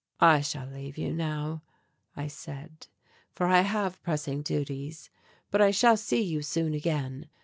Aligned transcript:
"I 0.19 0.41
shall 0.41 0.65
leave 0.65 0.97
you 0.97 1.13
now," 1.13 1.61
I 2.17 2.25
said, 2.25 2.87
"for 3.35 3.45
I 3.45 3.61
have 3.61 4.01
pressing 4.01 4.41
duties, 4.41 5.11
but 5.51 5.61
I 5.61 5.69
shall 5.69 5.95
see 5.95 6.23
you 6.23 6.41
soon 6.41 6.73
again. 6.73 7.29